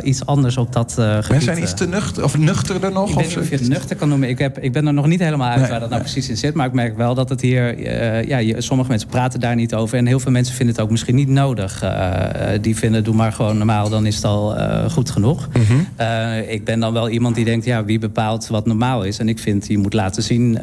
iets 0.04 0.26
anders 0.26 0.58
op 0.58 0.74
dat 0.74 0.94
gebied. 0.94 1.30
Mensen 1.30 1.42
zijn 1.42 1.64
iets 1.64 1.74
te 1.74 1.88
nuchter, 1.88 2.24
of 2.24 2.38
nuchterder 2.38 2.92
nog? 2.92 3.10
Ik 3.10 3.16
weet 3.16 3.28
niet 3.28 3.38
of 3.38 3.50
je 3.50 3.56
het 3.56 3.68
nuchter 3.68 3.96
kan 3.96 4.10
noemen. 4.10 4.30
Ik, 4.30 4.40
heb, 4.40 4.60
ik 4.60 4.72
ben 4.72 4.88
er 4.88 4.94
nog 4.94 5.08
niet 5.08 5.20
helemaal 5.20 5.50
uit 5.50 5.60
nee, 5.60 5.70
waar 5.70 5.80
dat 5.80 5.90
nou 5.90 6.02
nee. 6.02 6.12
precies 6.12 6.30
in 6.30 6.38
zit. 6.38 6.54
Maar 6.54 6.68
ik 6.68 6.74
merk 6.74 6.98
wel 6.98 7.14
dat 7.14 7.30
het 7.30 7.42
hier... 7.42 7.88
ja, 8.28 8.38
je, 8.38 8.62
sommige 8.62 8.90
mensen 8.90 8.97
praten 9.06 9.39
daar 9.39 9.56
niet 9.56 9.74
over. 9.74 9.98
En 9.98 10.06
heel 10.06 10.20
veel 10.20 10.32
mensen 10.32 10.56
vinden 10.56 10.75
het 10.75 10.84
ook 10.84 10.92
misschien 10.92 11.16
niet 11.16 11.27
nodig. 11.27 11.84
Uh, 11.84 12.20
die 12.62 12.75
vinden, 12.75 13.04
doe 13.04 13.16
maar 13.16 13.32
gewoon 13.32 13.58
normaal, 13.58 13.89
dan 13.89 14.06
is 14.06 14.16
het 14.16 14.25
al 14.25 14.58
uh, 14.58 14.89
goed 14.89 15.10
genoeg. 15.10 15.48
Mm 15.54 15.63
-hmm. 15.63 15.88
uh, 16.01 16.51
ik 16.51 16.66
ben 16.66 16.80
dan 16.80 16.94
wel 16.94 17.10
iemand 17.10 17.36
die 17.36 17.46
denkt, 17.46 17.66
ja, 17.66 17.86
wie 17.86 18.00
bepaalt 18.00 18.48
wat 18.48 18.66
normaal 18.66 19.04
is? 19.04 19.20
En 19.20 19.30
ik 19.30 19.39
vind, 19.39 19.68
je 19.68 19.77
moet 19.77 19.94
laten 19.94 20.24
zien 20.24 20.60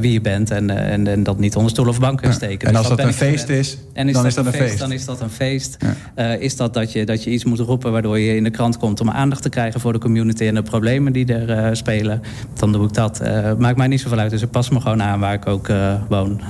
wie 0.00 0.12
je 0.12 0.20
bent 0.20 0.50
en, 0.50 0.70
en, 0.70 1.06
en, 1.06 1.22
dat 1.22 1.38
niet 1.38 1.56
onder 1.56 1.70
stoel 1.70 1.88
of 1.88 2.00
bank 2.00 2.20
steken. 2.30 2.58
Ja. 2.60 2.68
En 2.68 2.76
als 2.76 2.88
dus 2.88 2.96
dat 2.96 3.06
een 3.06 3.12
feest 3.12 3.48
is, 3.48 3.78
en 3.92 4.06
is 4.08 4.12
dan 4.14 4.22
dat 4.22 4.30
is 4.30 4.36
dat 4.36 4.46
een 4.46 4.52
feest, 4.52 4.64
feest. 4.64 4.78
Dan 4.78 4.92
is 4.92 5.04
dat 5.04 5.20
een 5.20 5.30
feest. 5.30 5.76
Ja. 6.16 6.32
is 6.32 6.56
dat 6.56 6.74
dat 6.74 6.92
je, 6.92 7.06
dat 7.06 7.24
je 7.24 7.30
iets 7.30 7.44
moet 7.44 7.58
roepen 7.58 7.92
waardoor 7.92 8.18
je 8.18 8.36
in 8.36 8.44
de 8.44 8.50
krant 8.50 8.78
komt 8.78 9.00
om 9.00 9.10
aandacht 9.10 9.42
te 9.42 9.48
krijgen 9.48 9.80
voor 9.80 9.92
de 9.92 9.98
community 9.98 10.44
en 10.44 10.54
de 10.54 10.62
problemen 10.62 11.12
die 11.12 11.34
er 11.34 11.76
spelen? 11.76 12.22
Dan 12.54 12.72
doe 12.72 12.86
ik 12.86 12.94
dat. 12.94 13.20
maakt 13.58 13.76
mij 13.76 13.86
niet 13.86 14.00
zoveel 14.00 14.18
uit, 14.18 14.30
dus 14.30 14.42
ik 14.42 14.50
pas 14.50 14.68
me 14.68 14.80
gewoon 14.80 15.02
aan 15.02 15.20
waar 15.20 15.34
ik 15.34 15.46
ook 15.46 15.68
woon. 16.08 16.40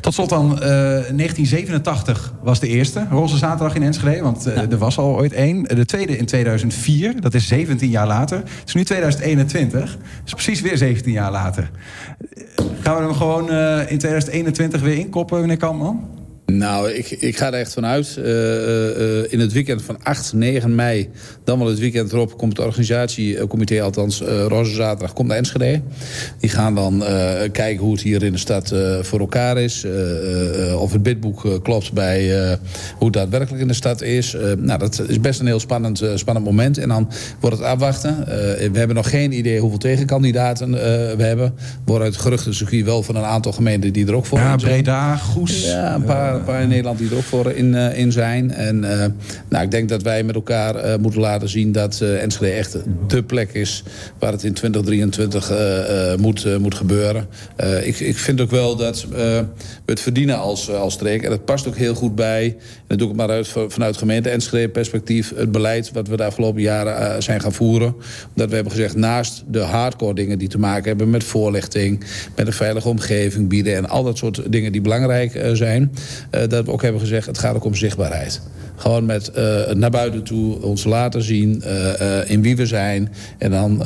Tot 0.00 0.14
slot 0.16 0.28
dan 0.28 0.56
1987 0.56 2.32
was 2.42 2.60
de 2.60 2.68
eerste 2.68 3.06
Roze 3.10 3.36
Zaterdag 3.36 3.74
in 3.74 3.82
Enschede. 3.82 4.22
Want 4.22 4.46
uh, 4.46 4.54
ja. 4.54 4.66
er 4.70 4.78
was 4.78 4.98
al 4.98 5.16
ooit 5.16 5.32
één. 5.32 5.62
De 5.62 5.84
tweede 5.84 6.18
in 6.18 6.26
2004. 6.26 7.20
Dat 7.20 7.34
is 7.34 7.46
17 7.46 7.90
jaar 7.90 8.06
later. 8.06 8.36
Het 8.36 8.62
is 8.66 8.74
nu 8.74 8.84
2021. 8.84 9.80
Dat 9.80 10.00
is 10.24 10.32
precies 10.32 10.60
weer 10.60 10.76
17 10.76 11.12
jaar 11.12 11.30
later. 11.30 11.70
Gaan 12.80 12.96
we 12.96 13.02
hem 13.02 13.14
gewoon 13.14 13.50
uh, 13.50 13.90
in 13.90 13.98
2021 13.98 14.80
weer 14.80 14.98
inkoppen, 14.98 15.40
meneer 15.40 15.56
Kalman? 15.56 16.15
Nou, 16.52 16.90
ik, 16.90 17.10
ik 17.10 17.36
ga 17.36 17.46
er 17.46 17.52
echt 17.52 17.72
vanuit. 17.72 18.16
Uh, 18.18 18.24
uh, 18.24 19.32
in 19.32 19.40
het 19.40 19.52
weekend 19.52 19.82
van 19.82 19.96
8, 20.02 20.32
9 20.32 20.74
mei, 20.74 21.10
dan 21.44 21.58
wel 21.58 21.68
het 21.68 21.78
weekend 21.78 22.12
erop... 22.12 22.38
komt 22.38 22.56
het 22.56 22.66
organisatiecomité, 22.66 23.82
althans 23.82 24.22
uh, 24.22 24.44
Roze 24.46 24.74
Zaterdag, 24.74 25.12
komt 25.12 25.28
naar 25.28 25.36
Enschede. 25.36 25.80
Die 26.38 26.50
gaan 26.50 26.74
dan 26.74 27.04
kijken 27.52 27.84
hoe 27.84 27.92
het 27.92 28.02
hier 28.02 28.22
in 28.22 28.32
de 28.32 28.38
stad 28.38 28.74
voor 29.00 29.20
elkaar 29.20 29.58
is. 29.58 29.86
of 30.78 30.92
het 30.92 31.02
bidboek 31.02 31.60
klopt 31.62 31.92
bij 31.92 32.28
hoe 32.96 33.04
het 33.04 33.12
daadwerkelijk 33.12 33.62
in 33.62 33.68
de 33.68 33.74
stad 33.74 34.02
is. 34.02 34.36
nou, 34.58 34.78
dat 34.78 35.02
is 35.08 35.20
best 35.20 35.40
een 35.40 35.46
heel 35.46 35.60
spannend, 35.60 36.02
spannend 36.14 36.46
moment. 36.46 36.78
En 36.78 36.88
dan 36.88 37.10
wordt 37.40 37.56
het 37.56 37.66
afwachten. 37.66 38.24
we 38.72 38.78
hebben 38.78 38.96
nog 38.96 39.10
geen 39.10 39.32
idee 39.32 39.60
hoeveel 39.60 39.78
tegenkandidaten 39.78 40.70
we 41.16 41.22
hebben. 41.22 41.54
Worden 41.84 42.06
uit 42.06 42.16
geruchten 42.16 42.54
circuit 42.54 42.84
wel 42.84 43.02
van 43.02 43.16
een 43.16 43.24
aantal 43.24 43.52
gemeenten 43.52 43.92
die 43.92 44.06
er 44.06 44.14
ook 44.14 44.26
voor 44.26 44.38
ja, 44.38 44.58
zijn. 44.58 44.60
Ja, 44.60 44.82
Breda, 44.82 45.16
Goes. 45.16 45.64
Ja, 45.64 45.94
een 45.94 46.04
paar 46.04 46.35
een 46.36 46.44
paar 46.44 46.62
in 46.62 46.68
Nederland 46.68 46.98
die 46.98 47.10
er 47.10 47.16
ook 47.16 47.22
voor 47.22 47.50
in, 47.50 47.72
uh, 47.72 47.98
in 47.98 48.12
zijn. 48.12 48.50
En 48.50 48.76
uh, 48.76 49.04
nou, 49.48 49.64
ik 49.64 49.70
denk 49.70 49.88
dat 49.88 50.02
wij 50.02 50.22
met 50.22 50.34
elkaar 50.34 51.00
moeten 51.00 51.20
laten 51.20 51.48
zien 51.48 51.72
dat 51.72 52.00
Enschede 52.00 52.52
echt 52.52 52.76
de 53.08 53.22
plek 53.22 53.52
is 53.52 53.82
waar 54.18 54.32
het 54.32 54.42
in 54.42 54.52
2023 54.52 55.52
moet, 56.18 56.58
moet 56.58 56.74
gebeuren. 56.74 57.26
ik, 57.82 58.00
ik 58.00 58.16
vind 58.16 58.40
ook 58.40 58.50
wel 58.50 58.76
dat 58.76 59.06
we 59.10 59.44
het 59.86 60.00
verdienen 60.00 60.38
als, 60.38 60.70
als 60.70 60.94
streek. 60.94 61.22
En 61.22 61.30
dat 61.30 61.44
past 61.44 61.68
ook 61.68 61.76
heel 61.76 61.94
goed 61.94 62.14
bij, 62.14 62.44
en 62.46 62.84
dat 62.86 62.98
doe 62.98 63.10
ik 63.10 63.16
maar 63.16 63.30
uit 63.30 63.48
vanuit 63.48 63.96
gemeente 63.96 64.30
Enschede 64.30 64.68
perspectief, 64.68 65.32
het 65.36 65.52
beleid 65.52 65.92
wat 65.92 66.08
we 66.08 66.16
de 66.16 66.24
afgelopen 66.24 66.62
jaren 66.62 67.22
zijn 67.22 67.40
gaan 67.40 67.52
voeren. 67.52 67.94
Dat 68.34 68.48
we 68.48 68.54
hebben 68.54 68.72
gezegd, 68.72 68.96
naast 68.96 69.44
de 69.48 69.60
hardcore 69.60 70.14
dingen 70.14 70.38
die 70.38 70.48
te 70.48 70.58
maken 70.58 70.88
hebben 70.88 71.10
met 71.10 71.24
voorlichting, 71.24 72.04
met 72.36 72.46
een 72.46 72.52
veilige 72.52 72.88
omgeving 72.88 73.48
bieden 73.48 73.76
en 73.76 73.88
al 73.88 74.04
dat 74.04 74.18
soort 74.18 74.52
dingen 74.52 74.72
die 74.72 74.80
belangrijk 74.80 75.40
zijn, 75.52 75.92
dat 76.30 76.64
we 76.64 76.72
ook 76.72 76.82
hebben 76.82 77.00
gezegd, 77.00 77.26
het 77.26 77.38
gaat 77.38 77.54
ook 77.54 77.64
om 77.64 77.74
zichtbaarheid. 77.74 78.40
Gewoon 78.76 79.04
met 79.04 79.30
uh, 79.36 79.74
naar 79.74 79.90
buiten 79.90 80.22
toe 80.22 80.62
ons 80.62 80.84
laten 80.84 81.22
zien 81.22 81.62
uh, 81.66 82.30
in 82.30 82.42
wie 82.42 82.56
we 82.56 82.66
zijn. 82.66 83.12
En 83.38 83.50
dan 83.50 83.84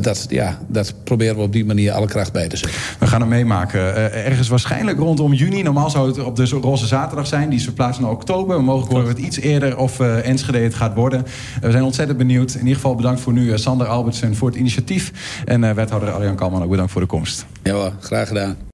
dat, 0.00 0.26
ja, 0.28 0.58
dat 0.68 0.94
proberen 1.04 1.36
we 1.36 1.42
op 1.42 1.52
die 1.52 1.64
manier 1.64 1.92
alle 1.92 2.06
kracht 2.06 2.32
bij 2.32 2.48
te 2.48 2.56
zetten. 2.56 2.80
We 2.98 3.06
gaan 3.06 3.20
hem 3.20 3.28
meemaken. 3.28 4.12
ergens 4.12 4.48
waarschijnlijk 4.48 4.98
rondom 4.98 5.32
juni. 5.32 5.62
Normaal 5.62 5.90
zou 5.90 6.08
het 6.08 6.24
op 6.24 6.36
de 6.36 6.44
roze 6.44 6.86
zaterdag 6.86 7.26
zijn. 7.26 7.48
Die 7.48 7.58
is 7.58 7.64
verplaatst 7.64 8.00
naar 8.00 8.10
oktober. 8.10 8.64
Mogelijk 8.64 8.92
horen 8.92 9.06
we 9.06 9.12
het 9.12 9.22
iets 9.22 9.38
eerder 9.38 9.78
of 9.78 10.00
Enschede 10.00 10.58
het 10.58 10.74
gaat 10.74 10.94
worden. 10.94 11.24
we 11.60 11.70
zijn 11.70 11.84
ontzettend 11.84 12.18
benieuwd. 12.18 12.52
In 12.52 12.60
ieder 12.60 12.74
geval 12.74 12.94
bedankt 12.94 13.20
voor 13.20 13.32
nu 13.32 13.58
Sander 13.58 13.86
Albertsen 13.86 14.36
voor 14.36 14.48
het 14.48 14.58
initiatief. 14.58 15.12
En 15.44 15.74
wethouder 15.74 16.10
Arjan 16.10 16.36
Kalman 16.36 16.62
ook 16.62 16.70
bedankt 16.70 16.92
voor 16.92 17.00
de 17.00 17.06
komst. 17.06 17.46
Ja, 17.62 17.92
graag 18.00 18.28
gedaan. 18.28 18.73